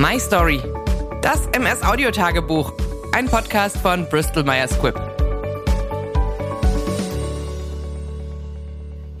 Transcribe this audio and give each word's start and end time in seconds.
My 0.00 0.18
Story. 0.18 0.62
Das 1.20 1.46
MS 1.48 1.82
Audio 1.82 2.10
Tagebuch. 2.10 2.72
Ein 3.12 3.26
Podcast 3.26 3.76
von 3.76 4.08
Bristol 4.08 4.44
Myers 4.44 4.70
Squibb. 4.70 4.98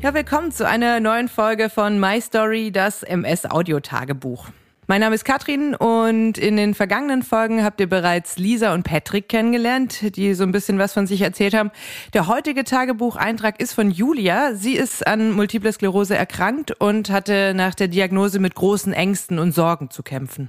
Ja, 0.00 0.14
willkommen 0.14 0.52
zu 0.52 0.66
einer 0.66 0.98
neuen 1.00 1.28
Folge 1.28 1.68
von 1.68 2.00
My 2.00 2.18
Story, 2.22 2.72
das 2.72 3.02
MS 3.02 3.44
Audio 3.50 3.80
Tagebuch. 3.80 4.46
Mein 4.86 5.02
Name 5.02 5.16
ist 5.16 5.26
Katrin 5.26 5.74
und 5.74 6.38
in 6.38 6.56
den 6.56 6.72
vergangenen 6.72 7.24
Folgen 7.24 7.62
habt 7.62 7.78
ihr 7.82 7.88
bereits 7.88 8.38
Lisa 8.38 8.72
und 8.72 8.84
Patrick 8.84 9.28
kennengelernt, 9.28 10.16
die 10.16 10.32
so 10.32 10.44
ein 10.44 10.52
bisschen 10.52 10.78
was 10.78 10.94
von 10.94 11.06
sich 11.06 11.20
erzählt 11.20 11.52
haben. 11.52 11.72
Der 12.14 12.26
heutige 12.26 12.64
Tagebucheintrag 12.64 13.60
ist 13.60 13.74
von 13.74 13.90
Julia. 13.90 14.54
Sie 14.54 14.76
ist 14.76 15.06
an 15.06 15.32
Multiple 15.32 15.74
Sklerose 15.74 16.16
erkrankt 16.16 16.72
und 16.80 17.10
hatte 17.10 17.52
nach 17.54 17.74
der 17.74 17.88
Diagnose 17.88 18.38
mit 18.38 18.54
großen 18.54 18.94
Ängsten 18.94 19.38
und 19.38 19.52
Sorgen 19.52 19.90
zu 19.90 20.02
kämpfen. 20.02 20.48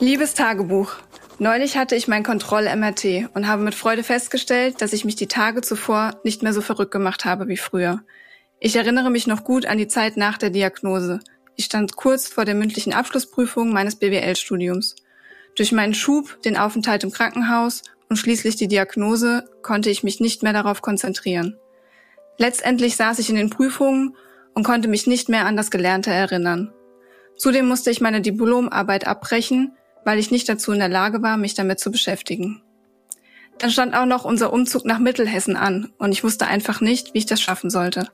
Liebes 0.00 0.34
Tagebuch, 0.34 0.94
Neulich 1.40 1.76
hatte 1.76 1.94
ich 1.94 2.08
mein 2.08 2.24
Kontroll-MRT 2.24 3.30
und 3.34 3.46
habe 3.46 3.62
mit 3.62 3.76
Freude 3.76 4.02
festgestellt, 4.02 4.82
dass 4.82 4.92
ich 4.92 5.04
mich 5.04 5.14
die 5.14 5.28
Tage 5.28 5.60
zuvor 5.60 6.20
nicht 6.24 6.42
mehr 6.42 6.52
so 6.52 6.60
verrückt 6.60 6.90
gemacht 6.90 7.24
habe 7.24 7.46
wie 7.46 7.56
früher. 7.56 8.00
Ich 8.58 8.74
erinnere 8.74 9.08
mich 9.08 9.28
noch 9.28 9.44
gut 9.44 9.64
an 9.64 9.78
die 9.78 9.86
Zeit 9.86 10.16
nach 10.16 10.36
der 10.36 10.50
Diagnose. 10.50 11.20
Ich 11.54 11.66
stand 11.66 11.94
kurz 11.94 12.26
vor 12.26 12.44
der 12.44 12.56
mündlichen 12.56 12.92
Abschlussprüfung 12.92 13.72
meines 13.72 13.96
BWL-Studiums. 13.96 14.96
Durch 15.56 15.70
meinen 15.70 15.94
Schub, 15.94 16.42
den 16.42 16.56
Aufenthalt 16.56 17.04
im 17.04 17.12
Krankenhaus 17.12 17.84
und 18.08 18.16
schließlich 18.16 18.56
die 18.56 18.68
Diagnose 18.68 19.48
konnte 19.62 19.90
ich 19.90 20.02
mich 20.02 20.18
nicht 20.18 20.42
mehr 20.42 20.52
darauf 20.52 20.82
konzentrieren. 20.82 21.56
Letztendlich 22.36 22.96
saß 22.96 23.20
ich 23.20 23.30
in 23.30 23.36
den 23.36 23.50
Prüfungen 23.50 24.16
und 24.54 24.64
konnte 24.64 24.88
mich 24.88 25.06
nicht 25.06 25.28
mehr 25.28 25.46
an 25.46 25.56
das 25.56 25.70
Gelernte 25.70 26.10
erinnern. 26.10 26.72
Zudem 27.36 27.68
musste 27.68 27.92
ich 27.92 28.00
meine 28.00 28.20
Diplomarbeit 28.20 29.06
abbrechen, 29.06 29.76
weil 30.08 30.18
ich 30.18 30.30
nicht 30.30 30.48
dazu 30.48 30.72
in 30.72 30.78
der 30.78 30.88
Lage 30.88 31.20
war, 31.20 31.36
mich 31.36 31.52
damit 31.52 31.80
zu 31.80 31.92
beschäftigen. 31.92 32.62
Dann 33.58 33.70
stand 33.70 33.94
auch 33.94 34.06
noch 34.06 34.24
unser 34.24 34.54
Umzug 34.54 34.86
nach 34.86 34.98
Mittelhessen 34.98 35.54
an 35.54 35.92
und 35.98 36.12
ich 36.12 36.24
wusste 36.24 36.46
einfach 36.46 36.80
nicht, 36.80 37.12
wie 37.12 37.18
ich 37.18 37.26
das 37.26 37.42
schaffen 37.42 37.68
sollte. 37.68 38.08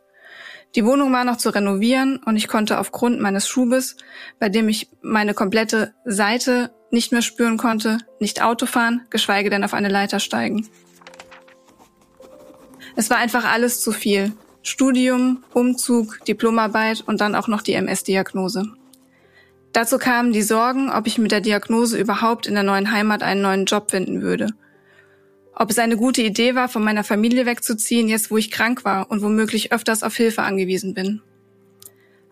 Die 0.75 0.85
Wohnung 0.85 1.13
war 1.13 1.23
noch 1.23 1.37
zu 1.37 1.51
renovieren 1.51 2.17
und 2.17 2.37
ich 2.37 2.49
konnte 2.49 2.81
aufgrund 2.81 3.21
meines 3.21 3.47
Schubes, 3.47 3.97
bei 4.41 4.49
dem 4.49 4.69
ich 4.69 4.89
meine 5.03 5.35
komplette 5.35 5.95
Seite 6.05 6.75
nicht 6.91 7.13
mehr 7.13 7.23
spüren 7.23 7.59
konnte, 7.59 7.99
nicht 8.19 8.43
Auto 8.43 8.67
fahren, 8.67 9.07
geschweige 9.11 9.49
denn 9.49 9.63
auf 9.63 9.73
eine 9.73 9.89
Leiter 9.89 10.19
steigen. 10.19 10.67
Es 12.97 13.09
war 13.09 13.19
einfach 13.19 13.45
alles 13.45 13.81
zu 13.81 13.93
viel. 13.93 14.33
Studium, 14.65 15.45
Umzug, 15.53 16.25
Diplomarbeit 16.25 17.05
und 17.07 17.21
dann 17.21 17.37
auch 17.37 17.47
noch 17.47 17.63
die 17.63 17.75
MS-Diagnose. 17.75 18.65
Dazu 19.75 19.99
kamen 19.99 20.33
die 20.33 20.43
Sorgen, 20.43 20.89
ob 20.89 21.09
ich 21.09 21.19
mit 21.19 21.33
der 21.33 21.41
Diagnose 21.41 21.99
überhaupt 21.99 22.47
in 22.47 22.55
der 22.55 22.63
neuen 22.63 22.93
Heimat 22.93 23.25
einen 23.25 23.43
neuen 23.43 23.65
Job 23.65 23.91
finden 23.91 24.23
würde. 24.23 24.51
Ob 25.53 25.69
es 25.69 25.81
eine 25.81 25.97
gute 25.97 26.23
Idee 26.23 26.55
war, 26.55 26.69
von 26.69 26.85
meiner 26.85 27.03
Familie 27.03 27.45
wegzuziehen, 27.45 28.09
jetzt 28.09 28.31
wo 28.31 28.37
ich 28.37 28.53
krank 28.53 28.85
war 28.85 29.11
und 29.11 29.21
womöglich 29.21 29.73
öfters 29.73 30.05
auf 30.05 30.15
Hilfe 30.15 30.43
angewiesen 30.43 30.95
bin. 30.95 31.23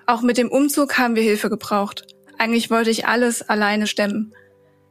Auch 0.07 0.23
mit 0.23 0.39
dem 0.39 0.53
Umzug 0.53 0.99
haben 0.99 1.17
wir 1.17 1.25
Hilfe 1.25 1.51
gebraucht. 1.51 2.07
Eigentlich 2.39 2.71
wollte 2.71 2.91
ich 2.91 3.09
alles 3.09 3.43
alleine 3.43 3.89
stemmen. 3.89 4.33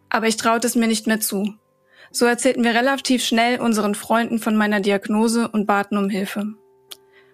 Aber 0.09 0.27
ich 0.27 0.35
traute 0.35 0.67
es 0.67 0.75
mir 0.75 0.88
nicht 0.88 1.07
mehr 1.07 1.22
zu. 1.22 1.53
So 2.11 2.25
erzählten 2.25 2.66
wir 2.66 2.75
relativ 2.75 3.23
schnell 3.23 3.61
unseren 3.61 3.95
Freunden 3.95 4.39
von 4.39 4.57
meiner 4.57 4.81
Diagnose 4.81 5.47
und 5.47 5.67
baten 5.67 5.97
um 5.97 6.09
Hilfe. 6.09 6.53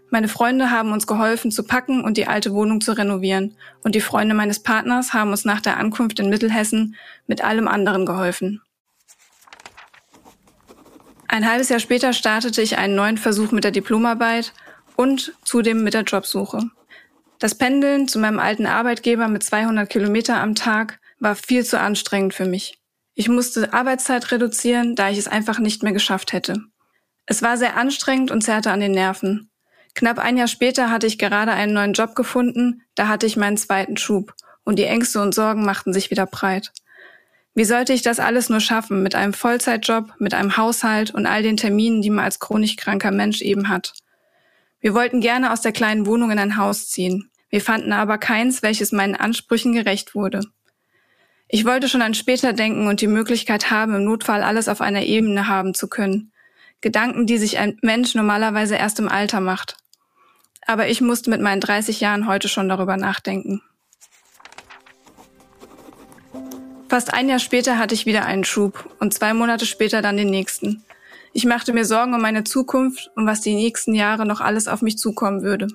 Meine 0.10 0.30
Freunde 0.30 0.72
haben 0.72 0.94
uns 0.94 1.06
geholfen 1.06 1.52
zu 1.52 1.64
packen 1.64 2.04
und 2.04 2.18
die 2.18 2.28
alte 2.28 2.54
Wohnung 2.54 2.80
zu 2.80 2.94
renovieren. 2.94 3.58
Und 3.84 3.94
die 3.94 4.02
Freunde 4.02 4.36
meines 4.36 4.64
Partners 4.64 5.14
haben 5.14 5.32
uns 5.32 5.44
nach 5.44 5.60
der 5.60 5.78
Ankunft 5.78 6.20
in 6.20 6.30
Mittelhessen 6.30 6.96
mit 7.28 7.44
allem 7.44 7.68
anderen 7.68 8.06
geholfen. 8.06 8.62
Ein 11.28 11.50
halbes 11.50 11.70
Jahr 11.70 11.82
später 11.82 12.14
startete 12.14 12.62
ich 12.62 12.78
einen 12.78 12.96
neuen 12.96 13.18
Versuch 13.18 13.52
mit 13.52 13.66
der 13.66 13.72
Diplomarbeit 13.72 14.54
und 14.96 15.34
zudem 15.44 15.84
mit 15.84 15.94
der 15.94 16.04
Jobsuche. 16.04 16.72
Das 17.40 17.56
Pendeln 17.56 18.08
zu 18.08 18.18
meinem 18.18 18.40
alten 18.40 18.66
Arbeitgeber 18.66 19.28
mit 19.28 19.44
200 19.44 19.90
Kilometer 19.90 20.38
am 20.42 20.56
Tag 20.56 21.00
war 21.20 21.36
viel 21.36 21.66
zu 21.66 21.80
anstrengend 21.80 22.34
für 22.34 22.46
mich. 22.46 22.80
Ich 23.14 23.28
musste 23.28 23.74
Arbeitszeit 23.74 24.32
reduzieren, 24.32 24.96
da 24.96 25.10
ich 25.10 25.18
es 25.18 25.28
einfach 25.28 25.60
nicht 25.60 25.84
mehr 25.84 25.94
geschafft 25.94 26.34
hätte. 26.34 26.64
Es 27.26 27.42
war 27.42 27.58
sehr 27.58 27.76
anstrengend 27.76 28.32
und 28.32 28.42
zerrte 28.42 28.72
an 28.72 28.80
den 28.80 28.94
Nerven. 28.94 29.50
Knapp 29.98 30.20
ein 30.20 30.38
Jahr 30.38 30.48
später 30.48 30.92
hatte 30.92 31.08
ich 31.08 31.18
gerade 31.18 31.54
einen 31.54 31.74
neuen 31.74 31.94
Job 31.94 32.14
gefunden, 32.14 32.84
da 32.94 33.08
hatte 33.08 33.26
ich 33.26 33.36
meinen 33.36 33.58
zweiten 33.58 33.98
Schub 33.98 34.36
und 34.64 34.78
die 34.78 34.84
Ängste 34.84 35.20
und 35.20 35.34
Sorgen 35.34 35.66
machten 35.66 35.92
sich 35.92 36.12
wieder 36.12 36.28
breit. 36.28 36.72
Wie 37.56 37.66
sollte 37.66 37.94
ich 37.94 38.04
das 38.04 38.20
alles 38.20 38.48
nur 38.50 38.60
schaffen 38.60 39.02
mit 39.02 39.16
einem 39.16 39.34
Vollzeitjob, 39.34 40.14
mit 40.20 40.36
einem 40.36 40.56
Haushalt 40.56 41.16
und 41.16 41.26
all 41.26 41.42
den 41.42 41.58
Terminen, 41.58 42.04
die 42.04 42.12
man 42.12 42.26
als 42.26 42.40
chronisch 42.40 42.76
kranker 42.76 43.10
Mensch 43.10 43.42
eben 43.42 43.70
hat? 43.70 43.94
Wir 44.82 44.94
wollten 44.94 45.20
gerne 45.20 45.52
aus 45.52 45.62
der 45.62 45.72
kleinen 45.72 46.06
Wohnung 46.06 46.30
in 46.30 46.38
ein 46.38 46.58
Haus 46.58 46.90
ziehen. 46.90 47.32
Wir 47.50 47.62
fanden 47.62 47.92
aber 47.92 48.20
keins, 48.20 48.62
welches 48.62 48.92
meinen 48.92 49.16
Ansprüchen 49.16 49.74
gerecht 49.74 50.14
wurde. 50.14 50.44
Ich 51.48 51.66
wollte 51.66 51.90
schon 51.90 52.04
an 52.04 52.14
später 52.14 52.54
denken 52.54 52.86
und 52.86 53.02
die 53.02 53.08
Möglichkeit 53.08 53.72
haben, 53.72 53.96
im 53.96 54.04
Notfall 54.04 54.44
alles 54.44 54.70
auf 54.70 54.80
einer 54.80 55.02
Ebene 55.02 55.48
haben 55.48 55.74
zu 55.74 55.88
können. 55.88 56.32
Gedanken, 56.82 57.26
die 57.26 57.40
sich 57.40 57.58
ein 57.58 57.80
Mensch 57.82 58.14
normalerweise 58.14 58.76
erst 58.76 59.00
im 59.00 59.10
Alter 59.10 59.40
macht. 59.40 59.78
Aber 60.68 60.90
ich 60.90 61.00
musste 61.00 61.30
mit 61.30 61.40
meinen 61.42 61.62
30 61.62 62.02
Jahren 62.02 62.28
heute 62.28 62.50
schon 62.50 62.68
darüber 62.68 62.98
nachdenken. 62.98 63.62
Fast 66.90 67.14
ein 67.14 67.30
Jahr 67.30 67.40
später 67.40 67.78
hatte 67.78 67.96
ich 67.96 68.06
wieder 68.06 68.26
einen 68.26 68.44
Schub 68.44 68.90
und 69.00 69.14
zwei 69.14 69.34
Monate 69.34 69.66
später 69.66 70.02
dann 70.02 70.18
den 70.18 70.30
nächsten. 70.30 70.84
Ich 71.34 71.46
machte 71.46 71.74
mir 71.74 71.86
Sorgen 71.86 72.14
um 72.14 72.22
meine 72.22 72.44
Zukunft 72.44 73.12
und 73.16 73.26
was 73.26 73.42
die 73.42 73.56
nächsten 73.56 73.94
Jahre 73.94 74.26
noch 74.26 74.42
alles 74.42 74.68
auf 74.68 74.82
mich 74.82 74.98
zukommen 74.98 75.42
würde. 75.42 75.68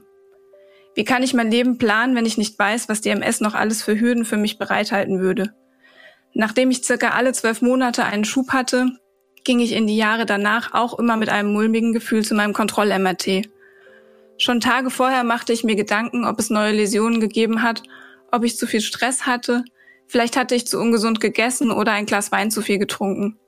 Wie 0.94 1.04
kann 1.04 1.22
ich 1.22 1.32
mein 1.32 1.50
Leben 1.50 1.78
planen, 1.78 2.14
wenn 2.14 2.26
ich 2.26 2.36
nicht 2.36 2.58
weiß, 2.58 2.88
was 2.88 3.00
die 3.00 3.10
MS 3.10 3.41
noch 3.41 3.54
alles 3.54 3.82
für 3.82 3.98
Hürden 3.98 4.26
für 4.26 4.36
mich 4.36 4.58
bereithalten 4.58 5.20
würde? 5.20 5.54
Nachdem 6.34 6.70
ich 6.70 6.84
circa 6.84 7.10
alle 7.10 7.32
zwölf 7.32 7.62
Monate 7.62 8.04
einen 8.04 8.25
Schub 8.25 8.52
hatte, 8.52 8.91
ging 9.44 9.60
ich 9.60 9.72
in 9.72 9.86
die 9.86 9.97
Jahre 9.97 10.26
danach 10.26 10.75
auch 10.75 10.98
immer 10.98 11.16
mit 11.16 11.31
einem 11.31 11.52
mulmigen 11.52 11.92
Gefühl 11.92 12.25
zu 12.25 12.34
meinem 12.34 12.52
Kontroll-MRT 12.52 13.48
Schon 14.42 14.58
Tage 14.58 14.91
vorher 14.91 15.22
machte 15.22 15.53
ich 15.53 15.62
mir 15.62 15.76
Gedanken, 15.76 16.25
ob 16.25 16.41
es 16.41 16.50
neue 16.50 16.72
Läsionen 16.72 17.20
gegeben 17.20 17.62
hat, 17.62 17.84
ob 18.32 18.42
ich 18.42 18.56
zu 18.56 18.66
viel 18.66 18.80
Stress 18.80 19.25
hatte, 19.25 19.62
vielleicht 20.08 20.36
hatte 20.36 20.56
ich 20.56 20.66
zu 20.66 20.80
ungesund 20.80 21.20
gegessen 21.20 21.70
oder 21.70 21.92
ein 21.92 22.06
Glas 22.06 22.32
Wein 22.32 22.50
zu 22.50 22.60
viel 22.60 22.78
getrunken. 22.78 23.38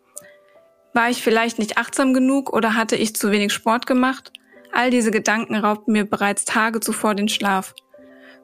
War 0.93 1.10
ich 1.10 1.21
vielleicht 1.21 1.59
nicht 1.59 1.78
achtsam 1.78 2.15
genug 2.15 2.53
oder 2.53 2.77
hatte 2.77 2.94
ich 2.94 3.16
zu 3.16 3.33
wenig 3.33 3.53
Sport 3.53 3.88
gemacht? 3.88 4.31
All 4.72 4.91
diese 4.91 5.10
Gedanken 5.10 5.56
raubten 5.56 5.94
mir 5.94 6.09
bereits 6.09 6.44
Tage 6.44 6.78
zuvor 6.78 7.16
den 7.16 7.28
Schlaf. 7.28 7.75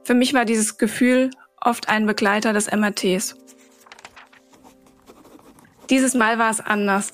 Für 0.03 0.15
mich 0.15 0.35
war 0.35 0.45
dieses 0.45 0.77
Gefühl 0.77 1.31
oft 1.61 1.89
ein 1.89 2.05
Begleiter 2.05 2.53
des 2.53 2.69
MRTs. 2.69 3.37
Dieses 5.89 6.15
Mal 6.15 6.41
war 6.41 6.51
es 6.51 6.59
anders. 6.59 7.13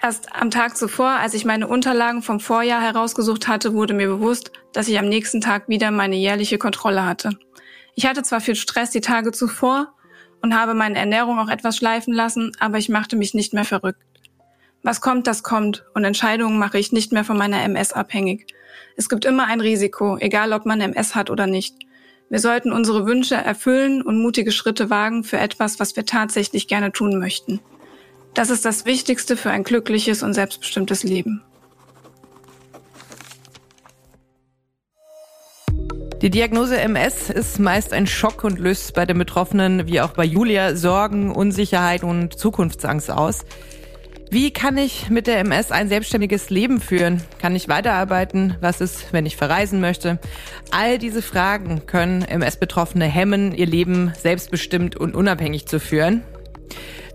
Erst 0.00 0.34
am 0.34 0.50
Tag 0.50 0.78
zuvor, 0.78 1.10
als 1.10 1.34
ich 1.34 1.44
meine 1.44 1.68
Unterlagen 1.68 2.22
vom 2.22 2.40
Vorjahr 2.40 2.80
herausgesucht 2.80 3.48
hatte, 3.48 3.74
wurde 3.74 3.92
mir 3.92 4.08
bewusst, 4.08 4.50
dass 4.72 4.88
ich 4.88 4.98
am 4.98 5.08
nächsten 5.08 5.40
Tag 5.40 5.68
wieder 5.68 5.90
meine 5.90 6.16
jährliche 6.16 6.58
Kontrolle 6.58 7.04
hatte. 7.04 7.30
Ich 7.94 8.06
hatte 8.06 8.22
zwar 8.22 8.40
viel 8.40 8.54
Stress 8.54 8.90
die 8.90 9.00
Tage 9.00 9.32
zuvor 9.32 9.94
und 10.42 10.54
habe 10.54 10.74
meine 10.74 10.98
Ernährung 10.98 11.38
auch 11.38 11.48
etwas 11.48 11.76
schleifen 11.76 12.14
lassen, 12.14 12.52
aber 12.60 12.78
ich 12.78 12.88
machte 12.88 13.16
mich 13.16 13.34
nicht 13.34 13.54
mehr 13.54 13.64
verrückt. 13.64 14.02
Was 14.82 15.00
kommt, 15.00 15.26
das 15.26 15.42
kommt 15.42 15.84
und 15.94 16.04
Entscheidungen 16.04 16.58
mache 16.58 16.78
ich 16.78 16.92
nicht 16.92 17.12
mehr 17.12 17.24
von 17.24 17.36
meiner 17.36 17.62
MS 17.62 17.92
abhängig. 17.92 18.46
Es 18.96 19.08
gibt 19.08 19.24
immer 19.24 19.46
ein 19.46 19.60
Risiko, 19.60 20.16
egal 20.18 20.52
ob 20.52 20.66
man 20.66 20.80
MS 20.80 21.14
hat 21.14 21.30
oder 21.30 21.46
nicht. 21.46 21.74
Wir 22.30 22.38
sollten 22.38 22.72
unsere 22.72 23.06
Wünsche 23.06 23.34
erfüllen 23.34 24.02
und 24.02 24.20
mutige 24.20 24.52
Schritte 24.52 24.90
wagen 24.90 25.24
für 25.24 25.38
etwas, 25.38 25.80
was 25.80 25.96
wir 25.96 26.04
tatsächlich 26.04 26.68
gerne 26.68 26.92
tun 26.92 27.18
möchten. 27.18 27.60
Das 28.34 28.50
ist 28.50 28.64
das 28.64 28.84
Wichtigste 28.84 29.36
für 29.36 29.50
ein 29.50 29.64
glückliches 29.64 30.22
und 30.22 30.34
selbstbestimmtes 30.34 31.02
Leben. 31.02 31.42
Die 36.28 36.32
Diagnose 36.40 36.78
MS 36.78 37.30
ist 37.30 37.58
meist 37.58 37.94
ein 37.94 38.06
Schock 38.06 38.44
und 38.44 38.58
löst 38.58 38.92
bei 38.92 39.06
den 39.06 39.16
Betroffenen, 39.16 39.86
wie 39.86 40.02
auch 40.02 40.10
bei 40.10 40.26
Julia, 40.26 40.76
Sorgen, 40.76 41.32
Unsicherheit 41.32 42.04
und 42.04 42.38
Zukunftsangst 42.38 43.10
aus. 43.10 43.46
Wie 44.30 44.50
kann 44.50 44.76
ich 44.76 45.08
mit 45.08 45.26
der 45.26 45.38
MS 45.38 45.72
ein 45.72 45.88
selbstständiges 45.88 46.50
Leben 46.50 46.82
führen? 46.82 47.22
Kann 47.40 47.56
ich 47.56 47.70
weiterarbeiten? 47.70 48.58
Was 48.60 48.82
ist, 48.82 49.10
wenn 49.14 49.24
ich 49.24 49.38
verreisen 49.38 49.80
möchte? 49.80 50.18
All 50.70 50.98
diese 50.98 51.22
Fragen 51.22 51.86
können 51.86 52.20
MS-Betroffene 52.20 53.06
hemmen, 53.06 53.54
ihr 53.54 53.64
Leben 53.64 54.12
selbstbestimmt 54.20 54.96
und 54.96 55.16
unabhängig 55.16 55.64
zu 55.64 55.80
führen. 55.80 56.24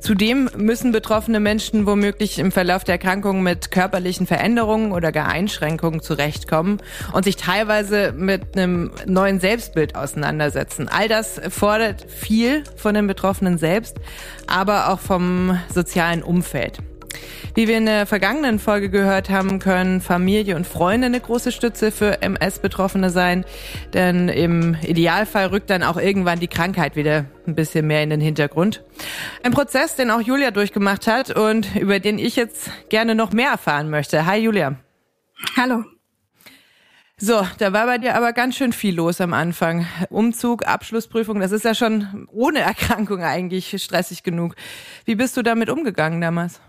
Zudem 0.03 0.49
müssen 0.57 0.91
betroffene 0.91 1.39
Menschen 1.39 1.85
womöglich 1.85 2.37
im 2.37 2.51
Verlauf 2.51 2.83
der 2.83 2.95
Erkrankung 2.95 3.41
mit 3.41 3.71
körperlichen 3.71 4.27
Veränderungen 4.27 4.91
oder 4.91 5.13
gar 5.13 5.29
Einschränkungen 5.29 6.01
zurechtkommen 6.01 6.81
und 7.13 7.23
sich 7.23 7.37
teilweise 7.37 8.11
mit 8.11 8.57
einem 8.57 8.91
neuen 9.05 9.39
Selbstbild 9.39 9.95
auseinandersetzen. 9.95 10.89
All 10.89 11.07
das 11.07 11.39
fordert 11.47 12.05
viel 12.11 12.65
von 12.75 12.95
den 12.95 13.07
Betroffenen 13.07 13.57
selbst, 13.57 13.95
aber 14.45 14.89
auch 14.89 14.99
vom 14.99 15.57
sozialen 15.73 16.21
Umfeld. 16.21 16.79
Wie 17.55 17.67
wir 17.67 17.77
in 17.77 17.85
der 17.85 18.05
vergangenen 18.05 18.59
Folge 18.59 18.89
gehört 18.89 19.29
haben, 19.29 19.59
können 19.59 20.01
Familie 20.01 20.55
und 20.55 20.65
Freunde 20.65 21.07
eine 21.07 21.19
große 21.19 21.51
Stütze 21.51 21.91
für 21.91 22.21
MS-Betroffene 22.21 23.09
sein. 23.09 23.45
Denn 23.93 24.29
im 24.29 24.75
Idealfall 24.81 25.47
rückt 25.47 25.69
dann 25.69 25.83
auch 25.83 25.97
irgendwann 25.97 26.39
die 26.39 26.47
Krankheit 26.47 26.95
wieder 26.95 27.25
ein 27.45 27.55
bisschen 27.55 27.87
mehr 27.87 28.03
in 28.03 28.09
den 28.09 28.21
Hintergrund. 28.21 28.83
Ein 29.43 29.51
Prozess, 29.51 29.95
den 29.95 30.11
auch 30.11 30.21
Julia 30.21 30.51
durchgemacht 30.51 31.07
hat 31.07 31.29
und 31.29 31.75
über 31.75 31.99
den 31.99 32.17
ich 32.17 32.35
jetzt 32.35 32.71
gerne 32.89 33.15
noch 33.15 33.31
mehr 33.31 33.51
erfahren 33.51 33.89
möchte. 33.89 34.25
Hi 34.25 34.39
Julia. 34.39 34.75
Hallo. 35.57 35.83
So, 37.17 37.47
da 37.59 37.71
war 37.71 37.85
bei 37.85 37.99
dir 37.99 38.15
aber 38.15 38.33
ganz 38.33 38.57
schön 38.57 38.73
viel 38.73 38.95
los 38.95 39.21
am 39.21 39.33
Anfang. 39.33 39.87
Umzug, 40.09 40.67
Abschlussprüfung, 40.67 41.39
das 41.39 41.51
ist 41.51 41.63
ja 41.63 41.73
schon 41.75 42.27
ohne 42.31 42.59
Erkrankung 42.59 43.21
eigentlich 43.21 43.81
stressig 43.81 44.23
genug. 44.23 44.55
Wie 45.05 45.15
bist 45.15 45.37
du 45.37 45.41
damit 45.41 45.69
umgegangen 45.69 46.19
damals? 46.19 46.59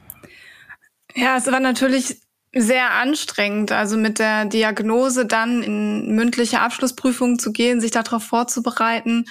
Ja, 1.15 1.37
es 1.37 1.47
war 1.51 1.61
natürlich 1.61 2.21
sehr 2.57 2.93
anstrengend, 2.93 3.73
also 3.73 3.97
mit 3.97 4.19
der 4.19 4.45
Diagnose 4.45 5.27
dann 5.27 5.63
in 5.63 6.15
mündliche 6.15 6.61
Abschlussprüfungen 6.61 7.39
zu 7.39 7.53
gehen, 7.53 7.81
sich 7.81 7.91
darauf 7.91 8.23
vorzubereiten. 8.23 9.25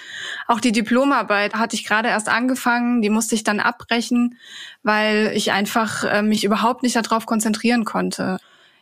Auch 0.47 0.59
die 0.59 0.73
Diplomarbeit 0.73 1.53
hatte 1.55 1.75
ich 1.75 1.85
gerade 1.85 2.09
erst 2.09 2.27
angefangen, 2.27 3.01
die 3.01 3.09
musste 3.09 3.35
ich 3.35 3.43
dann 3.43 3.61
abbrechen, 3.61 4.37
weil 4.81 5.31
ich 5.35 5.53
einfach 5.53 6.03
äh, 6.03 6.21
mich 6.21 6.43
überhaupt 6.43 6.83
nicht 6.83 6.97
darauf 6.97 7.25
konzentrieren 7.25 7.85
konnte. 7.85 8.39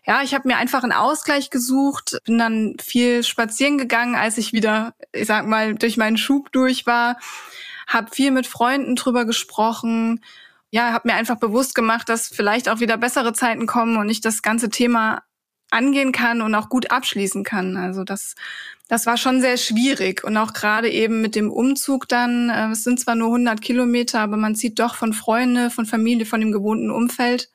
Ja, 0.08 0.24
ich 0.24 0.34
habe 0.34 0.48
mir 0.48 0.58
einfach 0.58 0.82
einen 0.82 0.92
Ausgleich 0.92 1.52
gesucht, 1.52 2.18
bin 2.26 2.40
dann 2.40 2.76
viel 2.84 3.24
spazieren 3.24 3.78
gegangen, 3.78 4.16
als 4.16 4.40
ich 4.40 4.54
wieder, 4.54 4.96
ich 5.12 5.28
sag 5.28 5.46
mal, 5.46 5.76
durch 5.76 5.98
meinen 5.98 6.18
Schub 6.18 6.52
durch 6.52 6.88
war, 6.88 7.18
habe 7.88 8.10
viel 8.12 8.32
mit 8.32 8.48
Freunden 8.48 8.96
drüber 8.96 9.26
gesprochen, 9.26 10.22
ja, 10.72 10.94
habe 10.94 11.10
mir 11.10 11.16
einfach 11.16 11.38
bewusst 11.38 11.76
gemacht, 11.76 12.10
dass 12.10 12.30
vielleicht 12.30 12.70
auch 12.70 12.80
wieder 12.80 12.98
bessere 12.98 13.34
Zeiten 13.34 13.68
kommen 13.68 13.98
und 13.98 14.10
ich 14.10 14.22
das 14.22 14.42
ganze 14.42 14.70
Thema 14.70 15.22
angehen 15.70 16.12
kann 16.12 16.42
und 16.42 16.56
auch 16.56 16.70
gut 16.70 16.92
abschließen 16.92 17.44
kann. 17.44 17.78
Also 17.78 18.04
das, 18.04 18.36
das 18.88 19.06
war 19.06 19.18
schon 19.18 19.42
sehr 19.42 19.58
schwierig 19.58 20.24
und 20.24 20.36
auch 20.38 20.54
gerade 20.54 20.90
eben 20.90 21.22
mit 21.22 21.36
dem 21.36 21.52
Umzug 21.52 22.08
dann. 22.08 22.50
Äh, 22.50 22.72
es 22.72 22.84
sind 22.84 23.00
zwar 23.00 23.16
nur 23.16 23.28
100 23.28 23.62
Kilometer, 23.62 24.22
aber 24.22 24.38
man 24.38 24.56
zieht 24.56 24.80
doch 24.80 24.96
von 24.96 25.14
Freunde, 25.14 25.70
von 25.70 25.86
Familie, 25.86 26.26
von 26.26 26.40
dem 26.40 26.52
gewohnten 26.52 26.90
Umfeld 26.90 27.50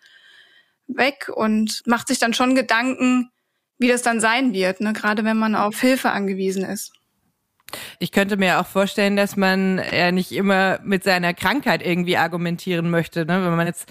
weg 0.87 1.31
und 1.35 1.83
macht 1.87 2.09
sich 2.09 2.19
dann 2.19 2.35
schon 2.35 2.55
Gedanken, 2.55 3.31
wie 3.79 3.89
das 3.89 4.03
dann 4.03 4.21
sein 4.21 4.53
wird, 4.53 4.81
ne? 4.81 4.93
gerade 4.93 5.25
wenn 5.25 5.37
man 5.37 5.55
auf 5.55 5.81
Hilfe 5.81 6.11
angewiesen 6.11 6.65
ist. 6.65 6.93
Ich 7.99 8.13
könnte 8.13 8.37
mir 8.37 8.61
auch 8.61 8.67
vorstellen, 8.67 9.17
dass 9.17 9.37
man 9.37 9.81
ja 9.93 10.13
nicht 10.13 10.33
immer 10.33 10.81
mit 10.83 11.05
seiner 11.05 11.35
Krankheit 11.35 11.85
irgendwie 11.85 12.17
argumentieren 12.17 12.91
möchte, 12.91 13.27
ne? 13.27 13.45
wenn 13.45 13.57
man 13.57 13.67
jetzt 13.67 13.91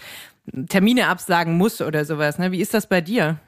Termine 0.70 1.08
absagen 1.08 1.58
muss 1.58 1.82
oder 1.82 2.06
sowas. 2.06 2.38
Ne? 2.38 2.52
Wie 2.52 2.62
ist 2.62 2.74
das 2.74 2.88
bei 2.88 3.02
dir? 3.02 3.40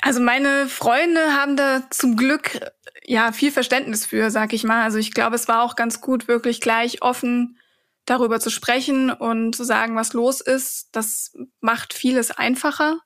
Also 0.00 0.20
meine 0.20 0.66
Freunde 0.66 1.20
haben 1.32 1.56
da 1.56 1.84
zum 1.90 2.16
Glück 2.16 2.58
ja 3.04 3.30
viel 3.32 3.52
Verständnis 3.52 4.04
für, 4.04 4.30
sag 4.30 4.52
ich 4.52 4.64
mal. 4.64 4.82
Also 4.82 4.98
ich 4.98 5.14
glaube, 5.14 5.36
es 5.36 5.46
war 5.46 5.62
auch 5.62 5.76
ganz 5.76 6.00
gut, 6.00 6.26
wirklich 6.26 6.60
gleich 6.60 7.02
offen 7.02 7.56
darüber 8.04 8.40
zu 8.40 8.50
sprechen 8.50 9.10
und 9.10 9.54
zu 9.54 9.64
sagen, 9.64 9.94
was 9.94 10.12
los 10.12 10.40
ist. 10.40 10.88
Das 10.92 11.32
macht 11.60 11.94
vieles 11.94 12.32
einfacher, 12.32 12.98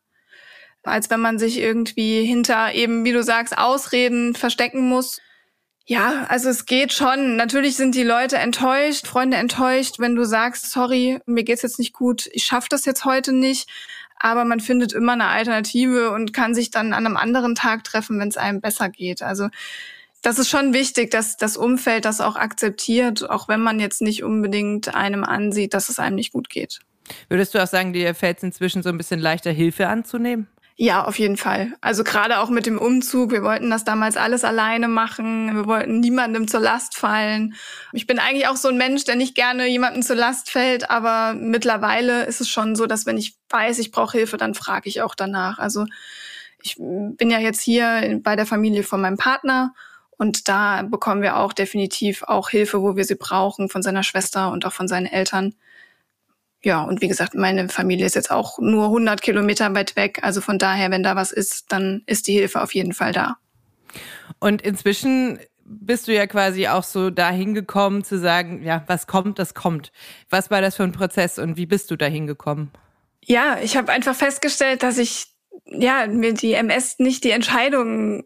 als 0.82 1.11
wenn 1.11 1.20
man 1.20 1.38
sich 1.38 1.58
irgendwie 1.58 2.25
hinter 2.25 2.73
eben, 2.73 3.05
wie 3.05 3.12
du 3.12 3.23
sagst, 3.23 3.58
Ausreden 3.58 4.34
verstecken 4.34 4.88
muss. 4.88 5.20
Ja, 5.88 6.27
also 6.29 6.49
es 6.49 6.67
geht 6.67 6.93
schon. 6.93 7.37
Natürlich 7.37 7.77
sind 7.77 7.94
die 7.94 8.03
Leute 8.03 8.38
enttäuscht, 8.38 9.06
Freunde 9.06 9.37
enttäuscht, 9.37 10.00
wenn 10.00 10.17
du 10.17 10.25
sagst, 10.25 10.71
sorry, 10.73 11.21
mir 11.27 11.44
geht's 11.44 11.62
jetzt 11.62 11.79
nicht 11.79 11.93
gut, 11.93 12.29
ich 12.33 12.44
schaffe 12.44 12.67
das 12.69 12.85
jetzt 12.85 13.05
heute 13.05 13.33
nicht. 13.33 13.69
Aber 14.19 14.44
man 14.44 14.61
findet 14.61 14.93
immer 14.93 15.12
eine 15.12 15.27
Alternative 15.27 16.11
und 16.11 16.33
kann 16.33 16.55
sich 16.55 16.71
dann 16.71 16.93
an 16.93 17.06
einem 17.06 17.17
anderen 17.17 17.55
Tag 17.55 17.85
treffen, 17.85 18.19
wenn 18.19 18.29
es 18.29 18.37
einem 18.37 18.61
besser 18.61 18.88
geht. 18.88 19.23
Also 19.23 19.49
das 20.23 20.41
ist 20.41 20.49
schon 20.49 20.73
wichtig, 20.73 21.12
dass 21.12 21.37
das 21.37 21.56
Umfeld 21.56 22.05
das 22.05 22.21
auch 22.21 22.35
akzeptiert, 22.35 23.29
auch 23.29 23.47
wenn 23.47 23.61
man 23.61 23.79
jetzt 23.79 24.03
nicht 24.03 24.25
unbedingt 24.25 24.93
einem 24.94 25.23
ansieht, 25.23 25.73
dass 25.73 25.88
es 25.88 26.00
einem 26.00 26.17
nicht 26.17 26.33
gut 26.33 26.49
geht. 26.49 26.81
Würdest 27.29 27.55
du 27.55 27.62
auch 27.62 27.69
sagen, 27.69 27.93
dir 27.93 28.12
fällt 28.15 28.38
es 28.38 28.43
inzwischen 28.43 28.83
so 28.83 28.88
ein 28.88 28.99
bisschen 28.99 29.21
leichter, 29.21 29.53
Hilfe 29.53 29.87
anzunehmen? 29.87 30.49
Ja, 30.78 31.05
auf 31.06 31.19
jeden 31.19 31.38
Fall. 31.38 31.73
Also 31.81 32.05
gerade 32.05 32.38
auch 32.38 32.50
mit 32.50 32.67
dem 32.67 32.76
Umzug. 32.76 33.31
Wir 33.31 33.43
wollten 33.43 33.70
das 33.70 33.84
damals 33.84 34.19
alles 34.19 34.44
alleine 34.44 34.88
machen. 34.88 35.56
Wir 35.56 35.67
wollten 35.67 36.00
niemandem 36.00 36.49
zur 36.49 36.61
Last 36.61 36.99
fallen. 36.99 37.55
Ich 37.93 38.06
bin 38.06 38.19
eigentlich 38.19 38.46
auch 38.46 38.56
so 38.56 38.69
ein 38.69 38.76
Mensch, 38.76 39.05
der 39.05 39.17
nicht 39.17 39.34
gerne 39.34 39.67
jemandem 39.67 40.02
zur 40.02 40.17
Last 40.17 40.50
fällt. 40.50 40.90
Aber 40.90 41.32
mittlerweile 41.32 42.25
ist 42.25 42.43
es 42.43 42.50
schon 42.50 42.76
so, 42.76 42.84
dass 42.84 43.06
wenn 43.06 43.17
ich 43.17 43.38
weiß, 43.49 43.78
ich 43.78 43.90
brauche 43.90 44.19
Hilfe, 44.19 44.37
dann 44.37 44.52
frage 44.55 44.90
ich 44.90 45.00
auch 45.00 45.14
danach. 45.14 45.58
Also 45.58 45.87
ich 46.62 46.76
bin 46.76 47.31
ja 47.31 47.38
jetzt 47.38 47.62
hier 47.62 48.20
bei 48.23 48.37
der 48.37 48.44
Familie 48.44 48.82
von 48.82 49.00
meinem 49.00 49.17
Partner. 49.17 49.73
Und 50.19 50.46
da 50.46 50.82
bekommen 50.82 51.23
wir 51.23 51.38
auch 51.38 51.55
definitiv 51.55 52.23
auch 52.23 52.50
Hilfe, 52.50 52.82
wo 52.82 52.96
wir 52.96 53.05
sie 53.06 53.17
brauchen, 53.17 53.70
von 53.70 53.82
seiner 53.82 54.02
Schwester 54.02 54.52
und 54.52 54.67
auch 54.67 54.73
von 54.75 54.88
seinen 54.88 55.06
Eltern 55.06 55.55
ja, 56.66 56.82
und 56.82 57.00
wie 57.00 57.06
gesagt, 57.06 57.36
meine 57.36 57.68
Familie 57.68 58.06
ist 58.06 58.16
jetzt 58.16 58.32
auch 58.32 58.58
nur 58.58 58.86
100 58.86 59.22
Kilometer 59.22 59.72
weit 59.76 59.94
weg. 59.94 60.18
Also 60.22 60.40
von 60.40 60.58
daher, 60.58 60.90
wenn 60.90 61.04
da 61.04 61.14
was 61.14 61.30
ist, 61.30 61.66
dann 61.70 62.02
ist 62.06 62.26
die 62.26 62.32
Hilfe 62.32 62.60
auf 62.60 62.74
jeden 62.74 62.92
Fall 62.92 63.12
da. 63.12 63.36
Und 64.40 64.62
inzwischen 64.62 65.38
bist 65.64 66.08
du 66.08 66.12
ja 66.12 66.26
quasi 66.26 66.66
auch 66.66 66.82
so 66.82 67.10
dahin 67.10 67.54
gekommen 67.54 68.02
zu 68.02 68.18
sagen, 68.18 68.64
ja, 68.64 68.82
was 68.88 69.06
kommt, 69.06 69.38
das 69.38 69.54
kommt. 69.54 69.92
Was 70.28 70.50
war 70.50 70.60
das 70.60 70.74
für 70.74 70.82
ein 70.82 70.90
Prozess 70.90 71.38
und 71.38 71.56
wie 71.56 71.66
bist 71.66 71.88
du 71.92 71.96
dahin 71.96 72.26
gekommen? 72.26 72.72
Ja, 73.24 73.58
ich 73.62 73.76
habe 73.76 73.92
einfach 73.92 74.16
festgestellt, 74.16 74.82
dass 74.82 74.98
ich 74.98 75.28
ja 75.66 76.08
mir 76.08 76.34
die 76.34 76.54
MS 76.54 76.98
nicht 76.98 77.22
die 77.22 77.30
Entscheidung 77.30 78.24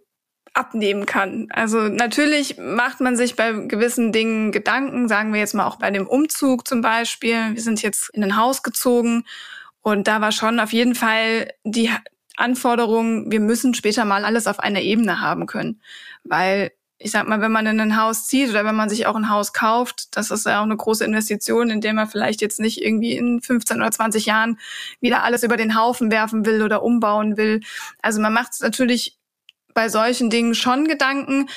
abnehmen 0.54 1.06
kann. 1.06 1.46
Also 1.50 1.78
natürlich 1.88 2.58
macht 2.58 3.00
man 3.00 3.16
sich 3.16 3.36
bei 3.36 3.52
gewissen 3.52 4.12
Dingen 4.12 4.52
Gedanken, 4.52 5.08
sagen 5.08 5.32
wir 5.32 5.40
jetzt 5.40 5.54
mal 5.54 5.66
auch 5.66 5.76
bei 5.76 5.90
dem 5.90 6.06
Umzug 6.06 6.66
zum 6.66 6.80
Beispiel. 6.80 7.54
Wir 7.54 7.62
sind 7.62 7.82
jetzt 7.82 8.10
in 8.12 8.24
ein 8.24 8.36
Haus 8.36 8.62
gezogen 8.62 9.24
und 9.82 10.08
da 10.08 10.20
war 10.20 10.32
schon 10.32 10.60
auf 10.60 10.72
jeden 10.72 10.94
Fall 10.94 11.52
die 11.64 11.90
Anforderung, 12.36 13.30
wir 13.30 13.40
müssen 13.40 13.74
später 13.74 14.04
mal 14.04 14.24
alles 14.24 14.46
auf 14.46 14.60
einer 14.60 14.80
Ebene 14.80 15.20
haben 15.20 15.46
können. 15.46 15.80
Weil 16.24 16.72
ich 17.02 17.12
sag 17.12 17.26
mal, 17.26 17.40
wenn 17.40 17.52
man 17.52 17.66
in 17.66 17.80
ein 17.80 17.96
Haus 17.96 18.26
zieht 18.26 18.50
oder 18.50 18.64
wenn 18.66 18.74
man 18.74 18.90
sich 18.90 19.06
auch 19.06 19.16
ein 19.16 19.30
Haus 19.30 19.54
kauft, 19.54 20.14
das 20.16 20.30
ist 20.30 20.44
ja 20.44 20.60
auch 20.60 20.64
eine 20.64 20.76
große 20.76 21.02
Investition, 21.04 21.70
in 21.70 21.80
der 21.80 21.94
man 21.94 22.06
vielleicht 22.06 22.42
jetzt 22.42 22.60
nicht 22.60 22.82
irgendwie 22.82 23.14
in 23.14 23.40
15 23.40 23.78
oder 23.78 23.90
20 23.90 24.26
Jahren 24.26 24.58
wieder 25.00 25.22
alles 25.22 25.42
über 25.42 25.56
den 25.56 25.78
Haufen 25.78 26.10
werfen 26.10 26.44
will 26.44 26.62
oder 26.62 26.82
umbauen 26.82 27.38
will. 27.38 27.60
Also 28.02 28.20
man 28.20 28.34
macht 28.34 28.52
es 28.52 28.60
natürlich 28.60 29.18
bei 29.74 29.88
solchen 29.88 30.30
Dingen 30.30 30.54
schon 30.54 30.86
Gedanken. 30.86 31.48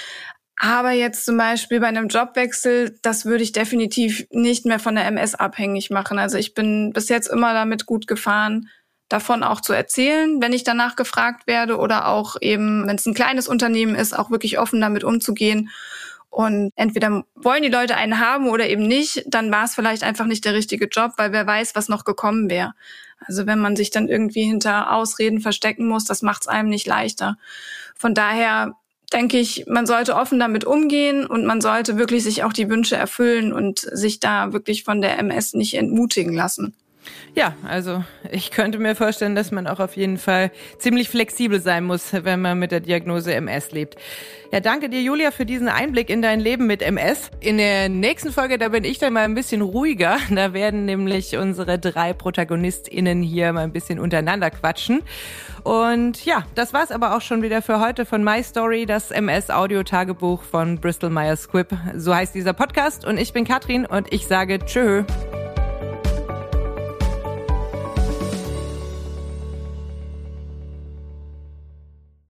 Aber 0.56 0.92
jetzt 0.92 1.26
zum 1.26 1.38
Beispiel 1.38 1.80
bei 1.80 1.88
einem 1.88 2.08
Jobwechsel, 2.08 2.98
das 3.02 3.26
würde 3.26 3.44
ich 3.44 3.52
definitiv 3.52 4.26
nicht 4.30 4.66
mehr 4.66 4.80
von 4.80 4.96
der 4.96 5.06
MS 5.06 5.36
abhängig 5.36 5.90
machen. 5.90 6.20
Also 6.20 6.38
ich 6.38 6.54
bin 6.54 6.94
bis 6.94 7.10
jetzt 7.10 7.28
immer 7.28 7.54
damit 7.54 7.86
gut 7.86 8.08
gefahren, 8.08 8.70
davon 9.10 9.44
auch 9.44 9.62
zu 9.62 9.74
erzählen, 9.74 10.42
wenn 10.42 10.54
ich 10.54 10.64
danach 10.64 10.96
gefragt 10.96 11.48
werde 11.48 11.78
oder 11.78 12.08
auch 12.08 12.36
eben, 12.42 12.88
wenn 12.88 12.96
es 12.96 13.06
ein 13.06 13.14
kleines 13.14 13.48
Unternehmen 13.48 13.96
ist, 13.96 14.18
auch 14.18 14.32
wirklich 14.32 14.60
offen 14.60 14.80
damit 14.80 15.04
umzugehen. 15.04 15.70
Und 16.34 16.72
entweder 16.76 17.26
wollen 17.36 17.62
die 17.62 17.70
Leute 17.70 17.96
einen 17.96 18.18
haben 18.18 18.50
oder 18.50 18.68
eben 18.68 18.88
nicht, 18.88 19.24
dann 19.28 19.52
war 19.52 19.66
es 19.66 19.76
vielleicht 19.76 20.02
einfach 20.02 20.26
nicht 20.26 20.44
der 20.46 20.56
richtige 20.56 20.88
Job, 20.88 21.12
weil 21.18 21.32
wer 21.32 21.46
weiß, 21.46 21.76
was 21.76 21.90
noch 21.90 22.06
gekommen 22.06 22.50
wäre. 22.50 22.74
Also 23.20 23.46
wenn 23.46 23.60
man 23.60 23.76
sich 23.76 23.92
dann 23.92 24.08
irgendwie 24.08 24.42
hinter 24.42 24.96
Ausreden 24.96 25.42
verstecken 25.42 25.88
muss, 25.88 26.06
das 26.06 26.24
macht 26.24 26.42
es 26.42 26.48
einem 26.48 26.70
nicht 26.70 26.88
leichter. 26.88 27.38
Von 27.96 28.16
daher 28.16 28.74
denke 29.14 29.38
ich, 29.38 29.66
man 29.68 29.86
sollte 29.86 30.16
offen 30.16 30.40
damit 30.40 30.66
umgehen 30.66 31.28
und 31.28 31.46
man 31.46 31.62
sollte 31.62 32.00
wirklich 32.00 32.24
sich 32.24 32.44
auch 32.44 32.52
die 32.52 32.68
Wünsche 32.68 32.96
erfüllen 32.96 33.54
und 33.54 33.82
sich 33.82 34.20
da 34.20 34.54
wirklich 34.54 34.84
von 34.84 35.02
der 35.02 35.20
MS 35.20 35.54
nicht 35.54 35.76
entmutigen 35.76 36.34
lassen. 36.34 36.74
Ja, 37.36 37.56
also 37.68 38.04
ich 38.32 38.52
könnte 38.52 38.78
mir 38.78 38.96
vorstellen, 38.96 39.36
dass 39.36 39.52
man 39.52 39.68
auch 39.68 39.80
auf 39.80 39.98
jeden 39.98 40.18
Fall 40.18 40.52
ziemlich 40.78 41.10
flexibel 41.10 41.60
sein 41.60 41.84
muss, 41.84 42.14
wenn 42.14 42.42
man 42.42 42.60
mit 42.60 42.72
der 42.72 42.80
Diagnose 42.80 43.34
MS 43.34 43.72
lebt. 43.72 43.98
Ja, 44.52 44.60
danke 44.60 44.88
dir, 44.88 45.02
Julia, 45.02 45.32
für 45.32 45.48
diesen 45.48 45.68
Einblick 45.68 46.12
in 46.12 46.22
dein 46.22 46.40
Leben 46.40 46.68
mit 46.68 46.84
MS. 46.84 47.32
In 47.40 47.58
der 47.58 47.90
nächsten 47.90 48.32
Folge, 48.32 48.60
da 48.60 48.70
bin 48.70 48.84
ich 48.84 49.00
dann 49.00 49.14
mal 49.14 49.24
ein 49.24 49.34
bisschen 49.36 49.62
ruhiger. 49.62 50.18
Da 50.34 50.52
werden 50.54 50.86
nämlich 50.86 51.38
unsere 51.38 51.78
drei 51.80 52.12
ProtagonistInnen 52.12 53.22
hier 53.22 53.54
mal 53.54 53.62
ein 53.62 53.72
bisschen 53.72 54.00
untereinander 54.00 54.50
quatschen. 54.50 55.02
Und 55.64 56.26
ja, 56.26 56.44
das 56.56 56.74
war's 56.74 56.92
aber 56.92 57.16
auch 57.16 57.22
schon 57.22 57.42
wieder 57.42 57.62
für 57.62 57.80
heute 57.80 58.06
von 58.06 58.24
My 58.24 58.44
Story, 58.44 58.86
das 58.86 59.12
MS-Audio-Tagebuch 59.12 60.44
von 60.44 60.80
Bristol 60.80 61.12
Myers 61.12 61.44
Squibb. 61.44 61.76
So 61.96 62.14
heißt 62.14 62.36
dieser 62.36 62.54
Podcast. 62.54 63.06
Und 63.06 63.18
ich 63.18 63.32
bin 63.32 63.46
Katrin 63.46 63.86
und 63.86 64.12
ich 64.12 64.28
sage 64.28 64.60
Tschö. 64.60 65.04